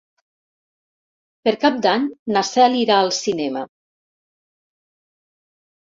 [1.47, 3.65] Per Cap d'Any na Cel irà al cinema.